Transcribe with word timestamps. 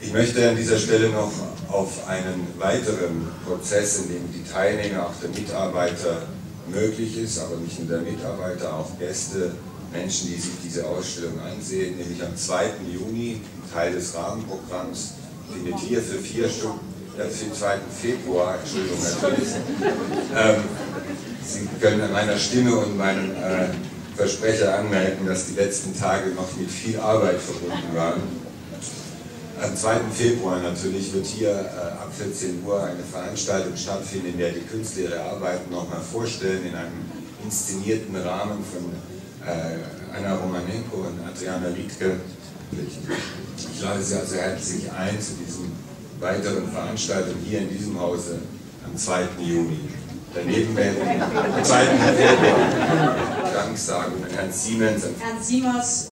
Ich 0.00 0.12
möchte 0.12 0.48
an 0.48 0.56
dieser 0.56 0.78
Stelle 0.78 1.08
noch 1.08 1.32
auf 1.68 2.06
einen 2.06 2.46
weiteren 2.56 3.28
Prozess, 3.44 3.98
in 3.98 4.08
dem 4.08 4.32
die 4.32 4.48
Teilnehmer, 4.48 5.06
auch 5.06 5.14
der 5.20 5.30
Mitarbeiter 5.30 6.22
möglich 6.68 7.18
ist, 7.18 7.38
aber 7.40 7.56
nicht 7.56 7.78
nur 7.80 7.88
der 7.88 8.10
Mitarbeiter, 8.10 8.74
auch 8.74 8.96
Gäste, 8.98 9.52
Menschen, 9.92 10.28
die 10.28 10.40
sich 10.40 10.52
diese 10.62 10.86
Ausstellung 10.86 11.40
ansehen, 11.40 11.96
nämlich 11.96 12.22
am 12.22 12.36
2. 12.36 12.70
Juni, 12.92 13.40
Teil 13.72 13.92
des 13.92 14.14
Rahmenprogramms, 14.14 15.14
findet 15.52 15.78
hier 15.80 16.00
für 16.00 16.18
vier 16.18 16.48
Stunden, 16.48 16.80
ja, 17.16 17.24
für 17.24 17.44
den 17.46 17.54
2. 17.54 17.78
Februar, 18.00 18.58
Entschuldigung 18.60 18.98
natürlich, 19.02 19.48
ähm, 20.36 20.62
Sie 21.44 21.66
können 21.80 22.02
an 22.02 22.12
meiner 22.12 22.36
Stimme 22.36 22.76
und 22.76 22.98
meinem 22.98 23.30
äh, 23.30 23.68
Versprecher 24.14 24.78
anmerken, 24.78 25.26
dass 25.26 25.46
die 25.46 25.54
letzten 25.54 25.98
Tage 25.98 26.30
noch 26.30 26.54
mit 26.56 26.70
viel 26.70 27.00
Arbeit 27.00 27.40
verbunden 27.40 27.96
waren. 27.96 28.22
Am 29.60 29.74
2. 29.74 29.98
Februar 30.14 30.60
natürlich 30.60 31.12
wird 31.12 31.26
hier 31.26 31.50
äh, 31.50 31.92
ab 32.00 32.12
14 32.16 32.62
Uhr 32.64 32.82
eine 32.82 33.02
Veranstaltung 33.02 33.76
stattfinden, 33.76 34.28
in 34.28 34.38
der 34.38 34.50
die 34.50 34.60
Künstler 34.60 35.02
ihre 35.04 35.20
Arbeiten 35.20 35.70
nochmal 35.72 36.00
vorstellen, 36.00 36.64
in 36.64 36.74
einem 36.74 37.04
inszenierten 37.44 38.14
Rahmen 38.16 38.64
von 38.64 38.92
äh, 39.46 40.16
Anna 40.16 40.36
Romanenko 40.36 40.98
und 40.98 41.20
Adriana 41.26 41.68
Liedke. 41.68 42.20
Ich 42.72 43.82
lade 43.82 44.02
Sie 44.02 44.14
also 44.14 44.36
herzlich 44.36 44.92
ein 44.92 45.20
zu 45.20 45.32
diesen 45.44 45.72
weiteren 46.20 46.70
Veranstaltungen 46.70 47.42
hier 47.44 47.60
in 47.60 47.70
diesem 47.70 47.98
Hause 47.98 48.38
am 48.84 48.96
2. 48.96 49.22
Juni. 49.40 49.80
Daneben 50.34 50.76
werden 50.76 50.98
am 51.20 51.64
2. 51.64 51.84
Februar 51.86 53.16
Dank 53.52 53.76
sagen 53.76 54.12
Herrn 54.34 54.52
Siemens. 54.52 55.02
Herrn 55.18 55.42
Siemers 55.42 56.06